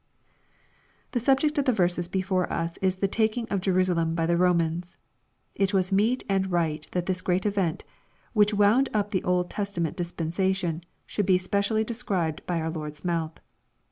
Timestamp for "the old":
9.11-9.51